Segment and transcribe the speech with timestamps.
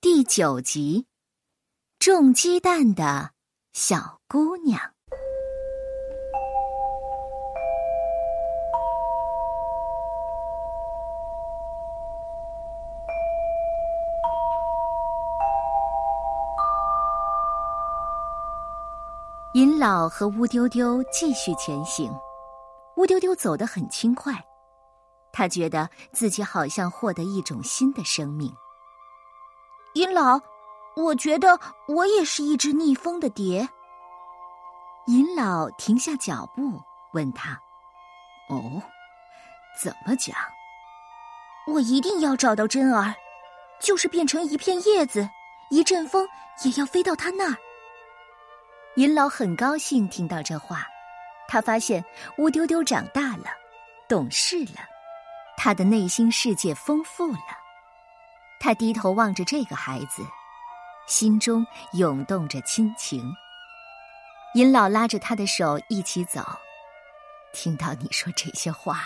[0.00, 1.08] 第九集，
[1.98, 3.32] 种鸡蛋的
[3.72, 4.80] 小姑娘。
[19.54, 22.16] 银老和乌丢丢继续前行，
[22.94, 24.32] 乌丢丢走得很轻快，
[25.32, 28.54] 他觉得自己好像获得一种新的生命。
[29.94, 30.40] 银老，
[30.94, 33.68] 我觉得我也是一只逆风的蝶。
[35.06, 36.80] 银老停下脚步，
[37.12, 37.58] 问他
[38.50, 38.82] ：“哦，
[39.82, 40.36] 怎么讲？
[41.66, 43.14] 我一定要找到真儿，
[43.80, 45.28] 就是变成一片叶子，
[45.70, 46.28] 一阵风
[46.64, 47.56] 也要飞到他那儿。”
[48.96, 50.86] 银老很高兴听到这话，
[51.48, 52.04] 他发现
[52.36, 53.46] 乌丢丢长大了，
[54.08, 54.80] 懂事了，
[55.56, 57.38] 他的内心世界丰富了。
[58.60, 60.26] 他低头望着这个孩子，
[61.06, 63.32] 心中涌动着亲情。
[64.54, 66.40] 尹老拉着他的手一起走，
[67.52, 69.00] 听到你说这些话，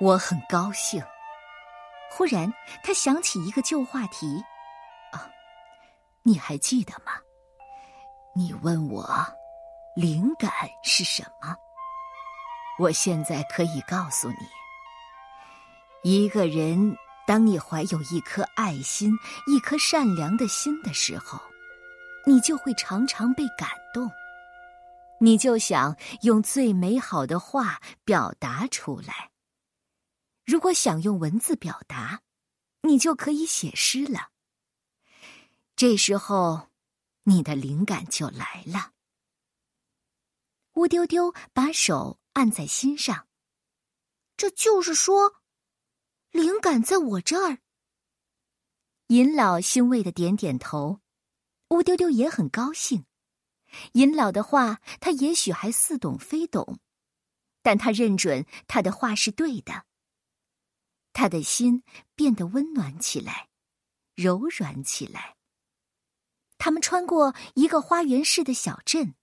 [0.00, 1.02] 我很高兴。
[2.10, 4.44] 忽然，他想起一个旧话题，
[5.12, 5.30] 啊，
[6.22, 7.12] 你还记得吗？
[8.34, 9.26] 你问我，
[9.96, 10.50] 灵感
[10.82, 11.56] 是什么？
[12.78, 14.36] 我现在可以告诉你，
[16.02, 19.12] 一个人，当你怀有一颗爱心、
[19.46, 21.40] 一颗善良的心的时候，
[22.26, 24.10] 你就会常常被感动，
[25.20, 29.30] 你就想用最美好的话表达出来。
[30.44, 32.20] 如果想用文字表达，
[32.82, 34.30] 你就可以写诗了。
[35.76, 36.68] 这时候。
[37.26, 38.92] 你的灵感就来了。
[40.74, 43.28] 乌丢丢把手按在心上，
[44.36, 45.36] 这就是说，
[46.34, 47.58] 灵感在我这儿。
[49.06, 50.98] 银老欣慰的点点头，
[51.68, 53.04] 乌丢丢也很高兴。
[53.92, 56.80] 银老的话，他也许还似懂非懂，
[57.62, 59.84] 但他认准他的话是对的。
[61.12, 61.84] 他的心
[62.16, 63.48] 变得温暖起来，
[64.16, 65.36] 柔软起来。
[66.58, 69.14] 他们穿过一个花园式的小镇，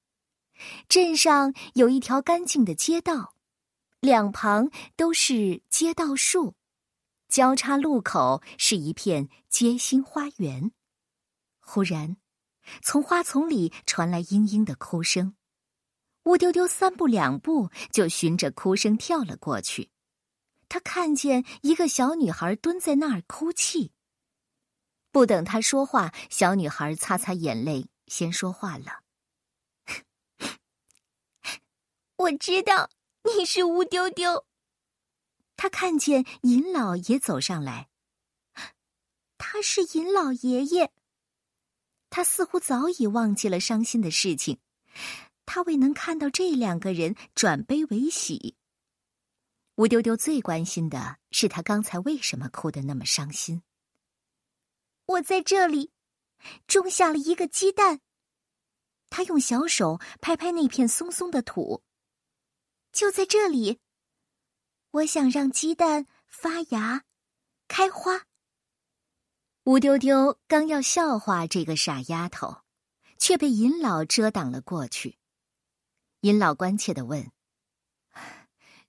[0.88, 3.36] 镇上有一条干净的街道，
[4.00, 6.56] 两旁都是街道树，
[7.32, 10.74] 交叉路口是一片街心花园。
[11.62, 12.18] 忽然，
[12.84, 15.34] 从花丛里传来嘤嘤的哭声，
[16.24, 19.90] 乌丢丢三步两步就循着哭声跳了过去，
[20.68, 23.94] 他看见一个小女孩蹲在那儿哭泣。
[25.14, 29.04] 不等他说话，小女孩擦擦眼泪，先说话了
[32.18, 32.90] ：“我知道
[33.24, 34.46] 你是乌丢丢。”
[35.62, 37.88] 他看见尹老爷走上来，
[39.38, 40.92] 他是尹老爷爷。
[42.10, 44.58] 他似乎早已忘记了伤心的事情，
[45.46, 48.56] 他未能看到这两个人转悲为喜。
[49.76, 53.62] 吴丢丢最关心的是他刚才为什么哭得那么伤心。
[55.06, 55.92] 我在这里
[56.66, 58.02] 种下了一个鸡蛋。
[59.12, 61.84] 他用小手拍拍那片松松的土，
[62.92, 63.80] 就在这里。
[64.92, 67.06] 我想让鸡蛋发芽、
[67.68, 68.26] 开花。
[69.64, 72.64] 乌丢丢刚要笑话这个傻丫头，
[73.18, 75.18] 却被尹老遮挡了过去。
[76.22, 77.32] 尹老关切的问：“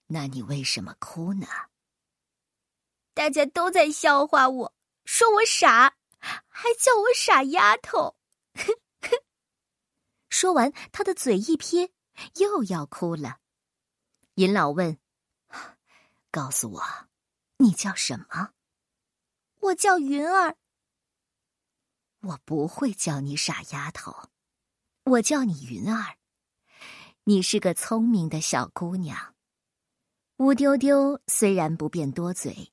[0.08, 1.46] 那你为什么哭呢？”
[3.14, 4.74] 大家都在笑话我，
[5.04, 5.96] 说我傻。
[6.48, 8.16] 还叫我傻丫头！
[10.30, 11.92] 说完，他的嘴一撇，
[12.36, 13.38] 又要哭了。
[14.34, 14.96] 尹老问
[16.32, 16.82] ：“告诉我，
[17.58, 18.50] 你叫什么
[19.60, 20.56] ？”“我叫云儿。
[22.20, 24.30] ”“我不会叫你傻丫头，
[25.04, 26.16] 我叫你云儿。
[27.24, 29.36] 你是个聪明的小姑娘。”
[30.38, 32.72] 乌丢丢虽然不便多嘴。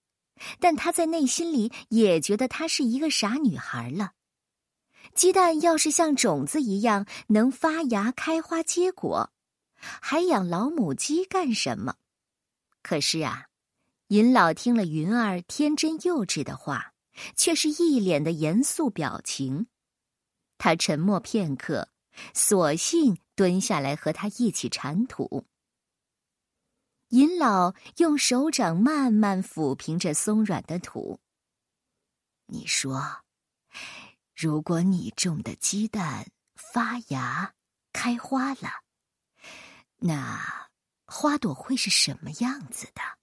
[0.57, 4.13] 但他在内心里也觉得她是一个傻女孩了。
[5.13, 9.33] 鸡蛋要是像种子一样能发芽、开花、结果，
[9.75, 11.95] 还养老母鸡干什么？
[12.81, 13.48] 可是啊，
[14.09, 16.95] 尹老听了云儿天真幼稚的话，
[17.35, 19.67] 却是一脸的严肃表情。
[20.57, 21.89] 他沉默片刻，
[22.33, 25.45] 索性蹲下来和他一起铲土。
[27.09, 31.19] 尹老用手掌慢慢抚平着松软的土。
[32.47, 33.23] 你说，
[34.35, 37.53] 如果你种的鸡蛋发芽、
[37.93, 38.81] 开花了，
[39.97, 40.67] 那
[41.05, 43.18] 花朵会是什么样子的？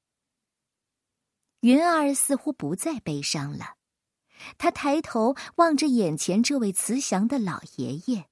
[1.67, 3.75] 云儿似乎不再悲伤了，
[4.57, 8.27] 他抬头望着眼前这位慈祥的老爷爷，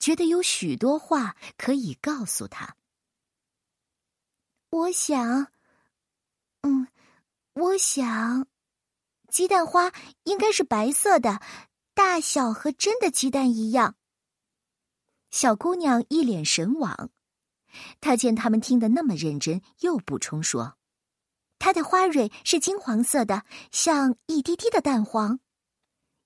[0.00, 2.74] 觉得有许多话可以告诉他。
[4.70, 5.52] 我想，
[6.62, 6.88] 嗯，
[7.52, 8.48] 我想，
[9.28, 9.92] 鸡蛋花
[10.24, 11.40] 应该是白色的，
[11.94, 13.94] 大小和真的鸡蛋一样。
[15.30, 17.10] 小姑娘一脸神往，
[18.00, 20.76] 她见他们听得那么认真，又补充说
[21.64, 25.40] ：“它的花蕊是金黄色的，像一滴滴的蛋黄。”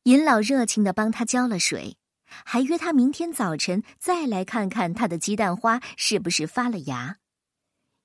[0.02, 1.96] 尹老热情的帮他浇了水，
[2.26, 7.18] 还约他明天早晨再来看看他的鸡蛋花是不是发了芽。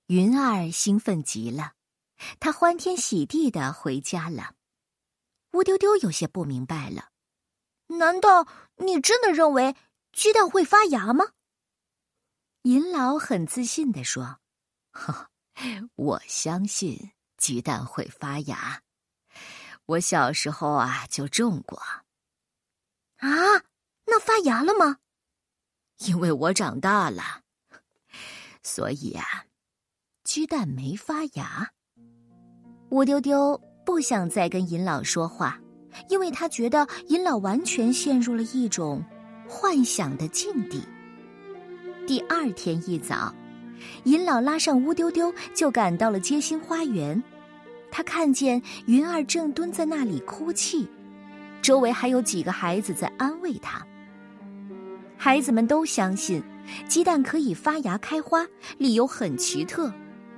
[0.06, 1.74] 云儿兴奋极了，
[2.39, 4.53] 他欢天喜地的回家了。
[5.53, 7.09] 乌丢丢有些不明白了
[7.97, 9.75] ：“难道你真的认为
[10.12, 11.25] 鸡蛋会发芽吗？”
[12.62, 14.38] 尹老很自信的说
[15.97, 17.12] ：“我相信
[17.44, 18.81] 鸡蛋会发芽。”
[19.86, 21.78] 我小时候啊就种过，
[23.18, 23.28] 啊，
[24.06, 25.00] 那发芽了吗？
[26.06, 27.42] 因为我长大了，
[28.63, 29.25] 所以啊，
[30.24, 31.74] 鸡蛋没发芽。
[32.92, 35.60] 乌丢丢不想再跟尹老说话，
[36.07, 39.04] 因为他觉得尹老完全陷入了一种
[39.50, 40.81] 幻想的境地。
[42.07, 43.36] 第二天一早，
[44.06, 47.22] 尹老拉上乌丢丢，就赶到了街心花园。
[47.95, 50.88] 他看见云儿正蹲在那里哭泣，
[51.62, 53.86] 周围还有几个孩子在安慰他。
[55.16, 56.42] 孩子们都相信
[56.88, 58.48] 鸡蛋可以发芽开花，
[58.80, 59.94] 理由很奇特。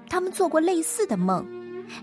[0.10, 1.48] 他们做过类似的梦，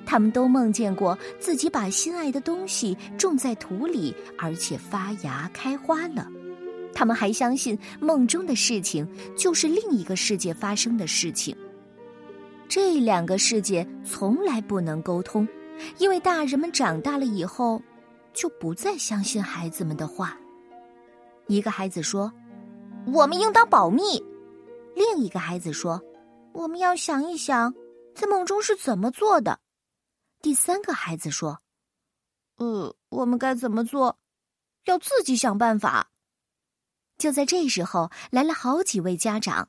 [0.07, 6.27] 他们都梦见过自己把心爱的东西种在土里，而且发芽开花了。
[6.95, 9.07] 他们还相信梦中的事情
[9.37, 11.55] 就是另一个世界发生的事情。
[12.75, 15.47] 这两个世界从来不能沟通，
[15.99, 17.79] 因为大人们长大了以后，
[18.33, 20.35] 就不再相信孩子们的话。
[21.49, 22.33] 一个孩子说
[23.13, 24.03] ：“我们应当保密。”
[24.97, 26.03] 另一个孩子说
[26.55, 27.75] ：“我们要想一想，
[28.15, 29.61] 在梦中是怎么做的。”
[30.41, 31.61] 第三个孩子说
[32.57, 34.19] ：“呃，我们该怎么做？
[34.87, 36.11] 要自己想办法。”
[37.21, 39.69] 就在这时候，来了好几位家长，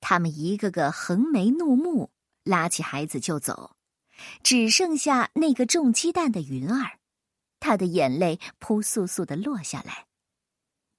[0.00, 2.10] 他们一个个横眉怒目。
[2.44, 3.74] 拉起孩子就走，
[4.42, 7.00] 只剩下那个种鸡蛋的云儿，
[7.58, 10.06] 他的眼泪扑簌簌的落下来。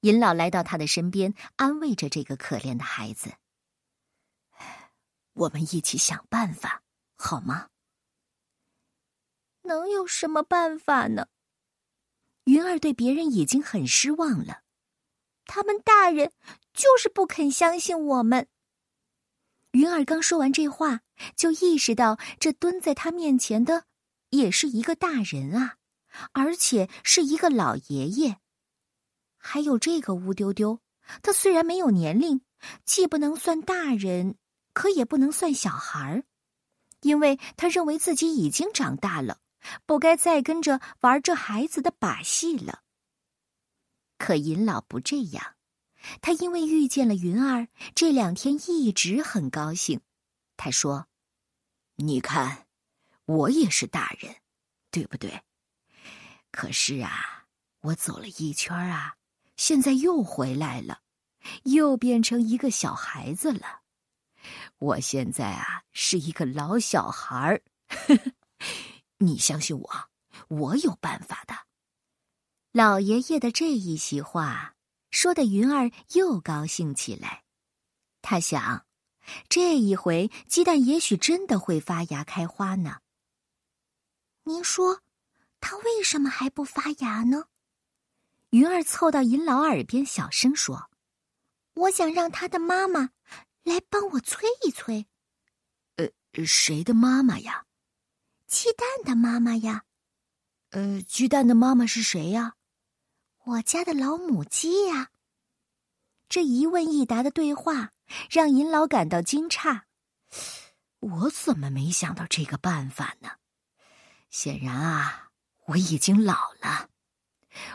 [0.01, 3.33] 尹老来到他的身边，安慰着这个可怜的孩子
[5.33, 6.83] ：“我们一起想办法，
[7.15, 7.69] 好吗？”
[9.63, 11.27] 能有什么办法呢？
[12.43, 14.61] 云儿对别人已经很失望了，
[15.45, 16.31] 他们大人
[16.73, 18.47] 就是不肯相信我们。
[19.75, 21.01] 云儿刚说完这话，
[21.35, 23.83] 就意识到这蹲在他面前的
[24.29, 25.75] 也是一个大人啊，
[26.31, 28.37] 而且是一个老爷爷。
[29.37, 30.79] 还有这个乌丢丢，
[31.21, 32.39] 他虽然没有年龄，
[32.85, 34.37] 既不能算大人，
[34.71, 36.23] 可也不能算小孩儿，
[37.01, 39.39] 因为他认为自己已经长大了，
[39.85, 42.79] 不该再跟着玩这孩子的把戏了。
[44.17, 45.55] 可尹老不这样。
[46.21, 50.01] 他因为遇见了云儿，这两天一直很高兴。
[50.57, 51.07] 他说
[51.97, 52.67] ：“你看，
[53.25, 54.35] 我也是大人，
[54.91, 55.43] 对不对？
[56.51, 57.45] 可是啊，
[57.81, 59.15] 我走了一圈啊，
[59.57, 61.01] 现在又回来了，
[61.63, 63.81] 又变成一个小孩子了。
[64.77, 67.61] 我现在啊，是一个老小孩儿。
[69.19, 70.09] 你相信我，
[70.49, 71.55] 我有办法的。”
[72.71, 74.74] 老爷爷的这一席话。
[75.15, 77.45] 说的云儿又高兴起来，
[78.21, 78.85] 他想，
[79.47, 82.99] 这一回鸡蛋也许真的会发芽开花呢。
[84.43, 85.01] 您说，
[85.61, 87.45] 它为什么还不发芽呢？
[88.49, 90.91] 云儿凑到尹老耳边小声说
[91.75, 93.11] ：“我想让他的妈妈
[93.63, 95.07] 来帮我催一催。”
[95.95, 97.65] 呃，谁的妈妈呀？
[98.47, 99.85] 鸡蛋的妈妈呀。
[100.71, 102.54] 呃，鸡蛋的妈妈是谁呀？
[103.47, 105.11] 我家的老母鸡呀，
[106.27, 107.91] 这一问一答的对话
[108.27, 109.83] 让尹老感到惊诧。
[110.99, 113.33] 我怎么没想到这个办法呢？
[114.31, 115.29] 显然啊，
[115.65, 116.89] 我已经老了，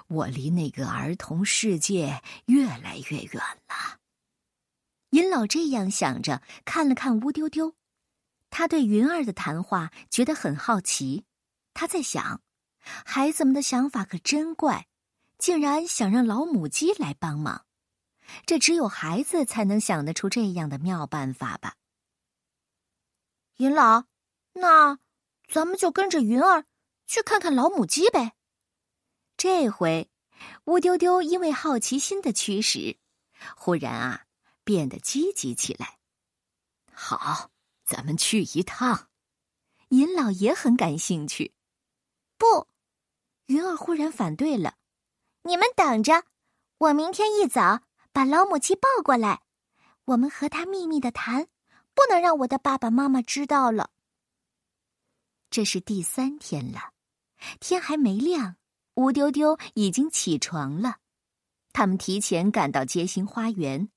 [0.09, 4.01] 我离那个儿童世界越来越远了。
[5.11, 7.77] 尹老这样想着，看了看乌丢丢，
[8.51, 11.25] 他对云儿的谈话觉得很好奇。
[11.75, 12.43] 他在想，
[12.83, 14.89] 孩子们的想法可真怪。
[15.41, 17.65] 竟然想让老母鸡来帮忙，
[18.45, 21.77] 这只有孩子才能想得出这样的妙办法吧？
[23.57, 24.05] 云老，
[24.53, 24.99] 那
[25.49, 26.67] 咱们就跟着云儿
[27.07, 28.35] 去看看老母鸡呗。
[29.37, 30.11] 这回，
[30.65, 32.99] 乌丢丢因为好奇心的驱使，
[33.57, 34.27] 忽然啊
[34.63, 35.99] 变得积极起来。
[36.93, 37.51] 好，
[37.85, 39.09] 咱们去一趟。
[39.89, 41.55] 银老也很感兴趣。
[42.37, 42.69] 不，
[43.47, 44.77] 云儿忽然反对了。
[45.43, 46.25] 你们等着，
[46.79, 47.83] 我明天一早
[48.13, 49.43] 把老母鸡抱过来，
[50.05, 51.49] 我们和他秘密的谈，
[51.95, 53.91] 不能让我的爸爸妈妈知道了。
[55.49, 56.93] 这是第三天了，
[57.59, 58.57] 天还没亮，
[58.95, 60.99] 乌丢丢已经起床了。
[61.73, 63.91] 他们提前赶到街心花园，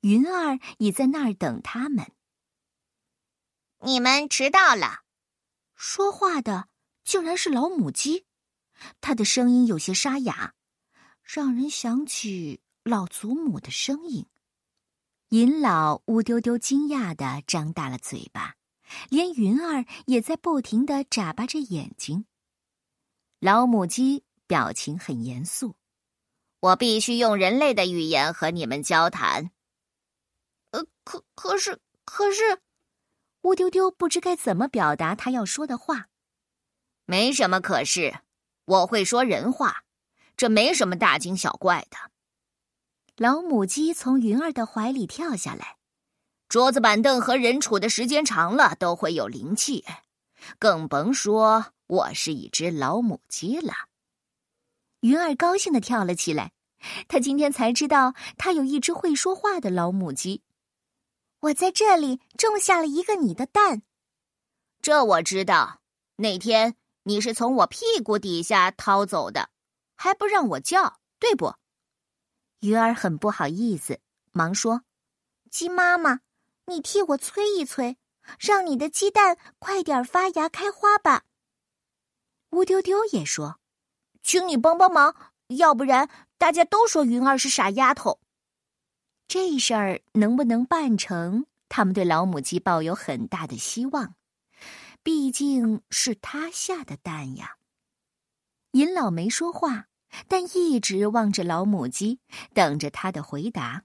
[0.00, 2.10] 云儿已在那儿等他们。
[3.80, 5.02] 你们迟到了。
[5.74, 6.68] 说话的
[7.04, 8.26] 竟然是老母鸡，
[9.00, 10.52] 它的声音有些沙哑，
[11.32, 14.26] 让人想起老祖母的声音。
[15.28, 18.56] 银老乌丢丢惊讶的张大了嘴巴，
[19.10, 22.24] 连云儿也在不停的眨巴着眼睛。
[23.38, 25.76] 老母鸡表情很严肃
[26.58, 29.52] ：“我必须用人类的语言和你们交谈。”
[30.72, 32.60] 呃，可可是可是。
[33.42, 36.08] 乌丢丢不知该怎么表达他要说的话。
[37.04, 38.18] 没什么可是，
[38.64, 39.84] 我会说人话，
[40.36, 41.96] 这没什么大惊小怪的。
[43.16, 45.76] 老母鸡从云儿的怀里跳下来，
[46.48, 49.84] 桌子板凳和人处的时间长了都会有灵气，
[50.58, 53.74] 更甭说我是一只老母鸡了。
[55.00, 56.52] 云儿高兴的跳了起来，
[57.08, 60.42] 他今天才知道他有一只会说话的老母鸡。
[61.40, 63.82] 我在这里种下了一个你的蛋，
[64.82, 65.80] 这我知道。
[66.16, 69.48] 那天你是从我屁股底下掏走的，
[70.02, 71.54] 还不让我叫，对不？
[72.60, 74.00] 鱼儿很不好意思，
[74.32, 74.82] 忙说
[75.52, 76.20] ：“鸡妈妈，
[76.64, 77.98] 你替我催一催，
[78.38, 81.24] 让你的鸡蛋快点发芽开花吧。”
[82.52, 83.60] 乌丢丢也说
[84.24, 85.14] ：“请你帮帮忙，
[85.48, 88.20] 要不然大家都说云儿是傻丫头。”
[89.28, 91.44] 这事儿能不能办成？
[91.68, 94.14] 他们对老母鸡抱有很大的希望，
[95.02, 97.58] 毕竟是他下的蛋呀。
[98.70, 99.88] 银老没说话，
[100.28, 102.20] 但一直望着老母鸡，
[102.52, 103.84] 等着他的回答。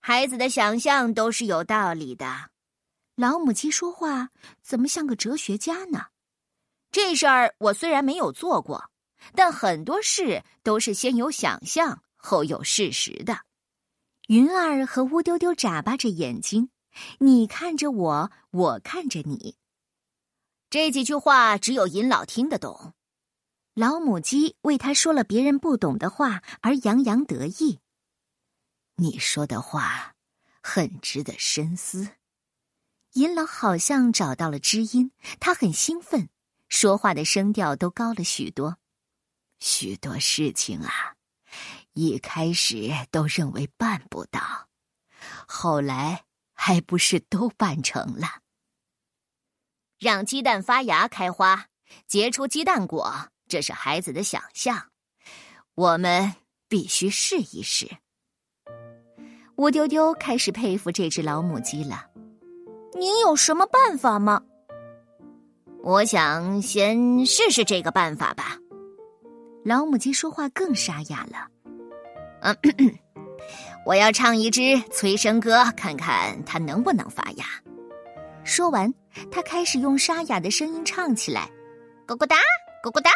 [0.00, 2.50] 孩子的想象都是有道理的。
[3.16, 4.30] 老母鸡说话
[4.62, 6.06] 怎么像个哲学家呢？
[6.92, 8.90] 这事儿我虽然没有做过，
[9.34, 13.40] 但很多事都是先有想象，后有事实的。
[14.28, 16.70] 云儿和乌丢丢眨巴着眼睛，
[17.20, 19.56] 你看着我，我看着你。
[20.68, 22.92] 这几句话只有银老听得懂。
[23.78, 27.80] 老母鸡为他说了别人不懂的话而洋洋得意。
[28.94, 30.14] 你说的话
[30.62, 32.08] 很值得深思。
[33.12, 36.30] 银老好像找到了知音，他很兴奋，
[36.70, 38.78] 说话的声调都高了许多。
[39.58, 41.14] 许多事情啊。
[41.92, 44.68] 一开始都认为办不到，
[45.46, 48.40] 后来还不是都办成了？
[49.98, 51.68] 让鸡蛋发芽开花，
[52.06, 54.82] 结出鸡蛋果，这是孩子的想象，
[55.74, 56.32] 我们
[56.68, 57.88] 必须试一试。
[59.56, 62.04] 乌丢丢开始佩服这只老母鸡了。
[62.98, 64.42] 你有什么办法吗？
[65.82, 68.58] 我想先试试这个办法吧。
[69.64, 71.48] 老母鸡说话更沙哑了。
[72.40, 72.56] 嗯，
[73.86, 77.44] 我要唱一支催生歌，看看它能不能发芽。
[78.44, 78.92] 说完，
[79.30, 81.50] 他开始用沙哑的声音唱起来
[82.06, 82.36] ：“咕咕哒，
[82.82, 83.10] 咕咕哒，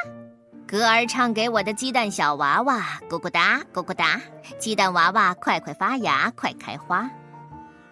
[0.67, 4.21] 歌儿唱给我的鸡蛋小娃娃，咕咕哒，咕咕哒，
[4.59, 7.09] 鸡蛋娃娃快快发芽，快开花。”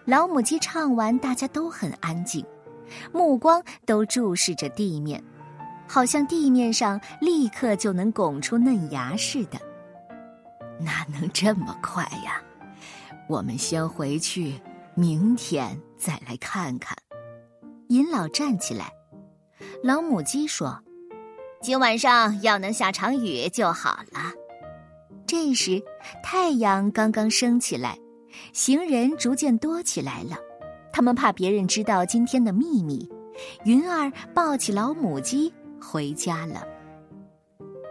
[0.05, 2.45] 老母鸡唱完，大家都很安静，
[3.13, 5.23] 目光都注视着地面，
[5.87, 9.59] 好像地面上立刻就能拱出嫩芽似的。
[10.79, 12.41] 哪能这么快呀？
[13.27, 14.59] 我们先回去，
[14.95, 16.97] 明天再来看看。
[17.89, 18.91] 尹老站起来，
[19.83, 20.81] 老母鸡说
[21.61, 24.33] ：“今晚上要能下场雨就好了。”
[25.27, 25.81] 这时，
[26.23, 27.97] 太阳刚刚升起来，
[28.53, 30.37] 行人逐渐多起来了。
[30.91, 33.07] 他们怕别人知道今天的秘密。
[33.63, 36.63] 云儿抱起老母鸡回家了。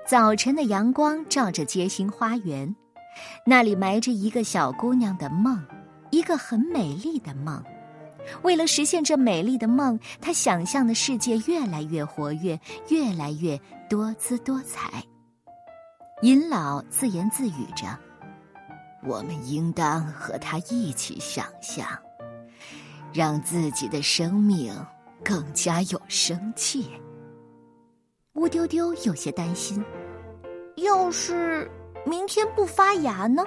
[0.07, 2.75] 早晨的阳光照着街心花园，
[3.47, 5.65] 那里埋着一个小姑娘的梦，
[6.11, 7.63] 一个很美丽的梦。
[8.43, 12.59] 为了实现这美丽的梦，他想象的世界越来越活跃，
[12.89, 13.59] 越来越
[13.89, 15.03] 多姿多彩。
[16.23, 17.99] 尹老自言自语着
[19.07, 21.87] ：“我们应当和他一起想象，
[23.13, 24.75] 让自己的生命
[25.25, 26.91] 更加有生气。”
[28.35, 29.85] 乌丢丢有些担心。
[30.77, 31.69] 要是
[32.07, 33.43] 明天不发芽呢？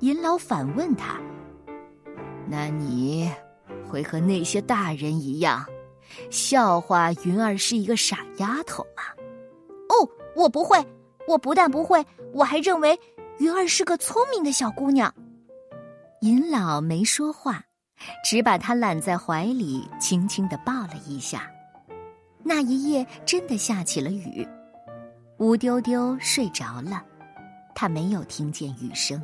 [0.00, 1.20] 银老反问他
[2.48, 3.30] ：“那你
[3.88, 5.64] 会和那些大人一样，
[6.30, 9.02] 笑话云儿是一个傻丫头吗？”
[9.88, 10.84] 哦，我不会，
[11.28, 12.98] 我不但不会，我还认为
[13.38, 15.12] 云儿是个聪明的小姑娘。
[16.20, 17.62] 尹老没说话，
[18.24, 21.50] 只把她揽在怀里，轻轻的抱了一下。
[22.44, 24.46] 那一夜真的下起了雨，
[25.38, 27.02] 乌丢丢睡着了，
[27.74, 29.22] 他没有听见雨声。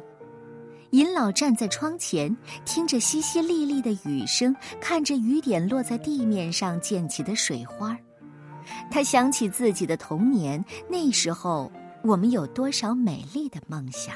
[0.91, 7.97] 银老站在窗前，听着淅淅沥沥的雨声，看着雨点落在地面上溅起的水花
[8.91, 11.71] 他想起自己的童年，那时候
[12.03, 14.15] 我们有多少美丽的梦想。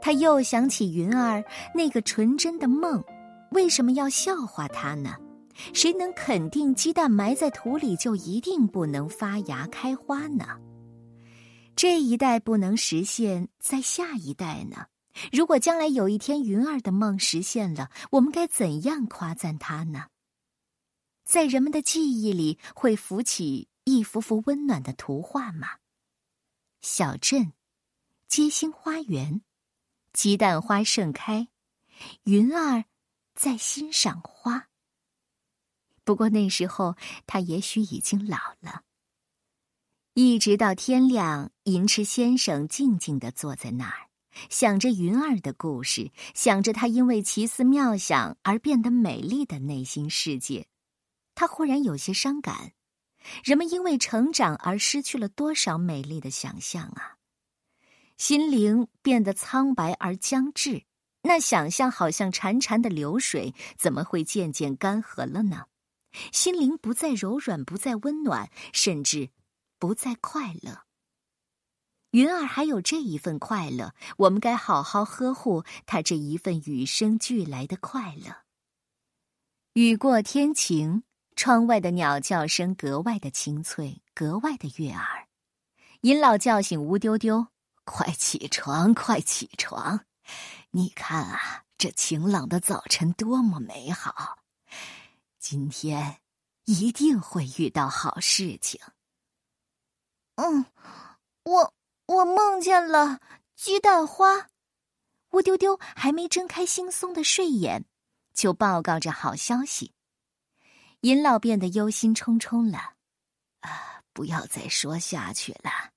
[0.00, 1.42] 他又想起云儿
[1.74, 3.02] 那个纯真的梦，
[3.50, 5.14] 为什么要笑话他呢？
[5.72, 10.44] 谁能肯定鸡蛋埋在土里就一定不能发芽开花呢？
[11.76, 14.78] 这一代不能实现，在下一代呢？
[15.32, 20.08] 如果将来有一天云儿的梦实现了，我们该怎样夸赞她呢？
[21.24, 25.78] 在人们的记忆里会浮起一幅幅温暖的图画吗？
[26.82, 27.52] 小镇，
[28.28, 29.42] 街心花园，
[30.12, 31.48] 鸡蛋花盛开，
[32.24, 32.84] 云儿
[33.34, 34.68] 在欣赏花。
[36.04, 38.82] 不过那时候，他也许已经老了。
[40.12, 44.10] 一直到天亮，银池先生静静的坐在那儿，
[44.50, 50.66] 想着云儿的故事，想着她因为奇思妙想而变得美丽的内心世界。
[51.34, 52.72] 他忽然有些伤感：
[53.42, 57.16] 人们因为成长而失去了多少美丽的想象啊！
[58.16, 60.84] 心灵变得苍白而僵滞，
[61.22, 65.66] 那想象好像潺潺的流水，怎么会渐渐干涸了呢？
[66.30, 69.30] 心灵不再柔软，不再温暖，甚至
[69.80, 70.84] 不再快乐。
[72.14, 78.44] 云儿还有这一份快乐，我们该好好呵护他这一份与生俱来的快乐。
[79.72, 81.02] 雨过天晴，
[81.34, 85.26] 窗外的鸟叫声格外的清脆，格外的悦耳。
[86.02, 87.48] 银老叫醒乌丢丢
[87.84, 90.04] ：“快起床，快起床！
[90.70, 94.38] 你看啊，这晴朗的早晨多么美好！”
[95.40, 96.18] 今天
[96.66, 98.80] 一定会遇到好事情。
[100.36, 100.64] 嗯，
[101.42, 101.74] 我
[102.06, 103.20] 我梦见了
[103.54, 104.48] 鸡蛋花。
[105.30, 107.84] 乌丢丢还没睁开惺忪的睡眼，
[108.32, 109.92] 就报告着好消息。
[111.00, 112.94] 银老变得忧心忡忡了。
[113.60, 115.92] 啊，不要再说下去了，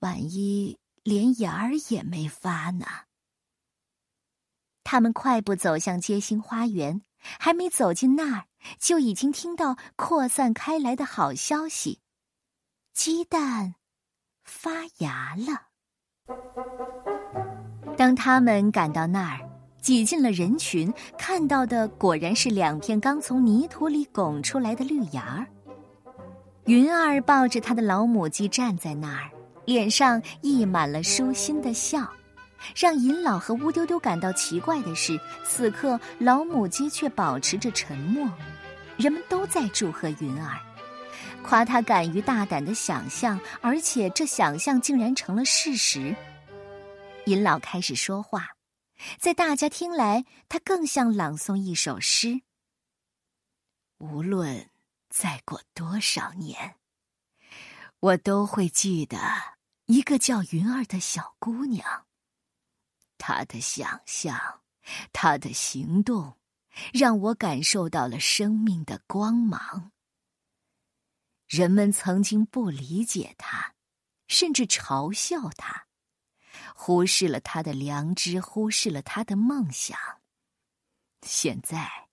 [0.00, 2.86] 万一连芽儿也没发呢？
[4.82, 7.02] 他们快步走向街心花园，
[7.38, 8.46] 还没走进那儿。
[8.78, 12.00] 就已经听到扩散开来的好消息，
[12.94, 13.74] 鸡蛋
[14.44, 15.62] 发芽了。
[17.96, 19.40] 当他们赶到那儿，
[19.80, 25.46] 挤进了人群，看到的果然是两片刚从泥土里拱出来的绿芽儿。
[26.66, 29.30] 云儿抱着他的老母鸡站在那儿，
[29.66, 32.08] 脸上溢满了舒心的笑。
[32.74, 38.26] 让银老和乌丢丢感到奇怪的是，此刻老母鸡却保持着沉默。
[38.96, 40.58] 人们都在祝贺云儿，
[41.44, 46.16] 夸他敢于大胆的想象，而且这想象竟然成了事实。
[47.26, 48.56] 银老开始说话，
[49.18, 52.40] 在大家听来，他更像朗诵一首诗。
[53.98, 54.70] 无论
[55.08, 56.76] 再过多少年，
[58.00, 59.18] 我都会记得
[59.86, 62.06] 一个叫云儿的小姑娘。
[63.18, 64.60] 她的想象，
[65.12, 66.34] 她的行动。
[66.92, 69.92] 让我感受到了生命的光芒。
[71.46, 73.74] 人们曾经不理解他，
[74.28, 75.86] 甚至嘲笑他，
[76.74, 79.98] 忽视了他的良知，忽视了他的梦想。
[81.22, 82.08] 现在，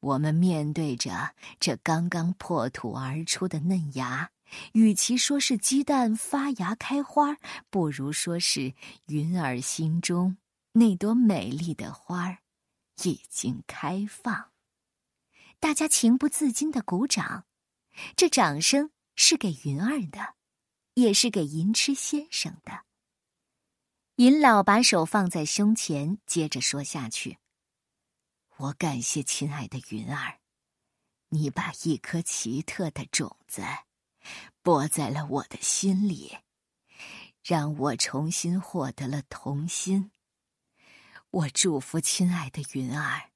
[0.00, 4.30] 我们面对着这刚刚破土而出的嫩芽，
[4.72, 7.36] 与其说是鸡蛋发芽开花，
[7.70, 8.74] 不如说是
[9.06, 10.36] 云儿心中
[10.72, 12.38] 那朵美丽的花儿。
[13.02, 14.52] 已经开放，
[15.58, 17.44] 大家情不自禁的鼓掌。
[18.16, 20.34] 这掌声是给云儿的，
[20.94, 22.84] 也是给银痴先生的。
[24.16, 27.38] 银老把手放在胸前，接着说下去
[28.58, 30.38] ：“我感谢亲爱的云儿，
[31.30, 33.62] 你把一颗奇特的种子
[34.62, 36.38] 播在了我的心里，
[37.42, 40.10] 让我重新获得了童心。”
[41.30, 43.30] 我祝福亲爱的云儿，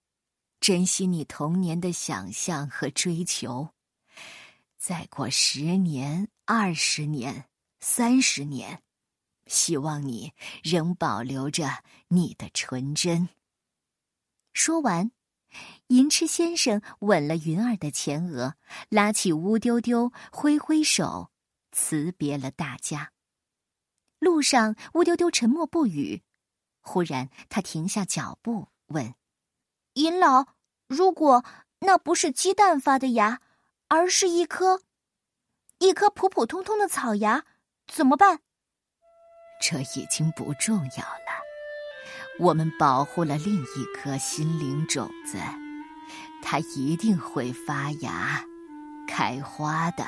[0.60, 3.70] 珍惜你童年的想象和追求。
[4.78, 7.48] 再过十年、二十年，
[7.80, 8.80] 三十年，
[9.46, 13.28] 希望你仍保留着你的纯真。
[14.52, 15.10] 说完，
[15.88, 18.54] 银翅先生吻了云儿的前额，
[18.88, 21.32] 拉起乌丢丢，挥挥手，
[21.72, 23.12] 辞别了大家。
[24.20, 26.22] 路上，乌丢丢沉默不语。
[26.80, 29.12] 忽然，他停下脚步，问
[29.94, 30.46] ：“银老，
[30.86, 31.44] 如果
[31.80, 33.42] 那不是鸡蛋发的芽，
[33.88, 34.82] 而是一颗，
[35.78, 37.44] 一颗普普通通的草芽，
[37.86, 38.40] 怎么办？”
[39.60, 41.28] 这已经不重要了。
[42.38, 45.38] 我们保护了另一颗心灵种子，
[46.42, 48.44] 它一定会发芽、
[49.08, 50.04] 开花的。